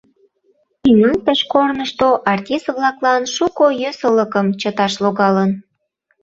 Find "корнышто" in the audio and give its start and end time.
1.51-2.07